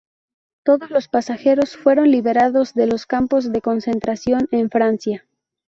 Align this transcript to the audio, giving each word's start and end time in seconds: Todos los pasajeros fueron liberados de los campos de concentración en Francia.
Todos 0.63 0.89
los 0.89 1.07
pasajeros 1.07 1.77
fueron 1.77 2.09
liberados 2.09 2.73
de 2.73 2.87
los 2.87 3.05
campos 3.05 3.51
de 3.51 3.61
concentración 3.61 4.47
en 4.51 4.71
Francia. 4.71 5.27